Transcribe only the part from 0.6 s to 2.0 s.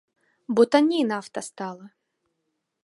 танней нафта стала.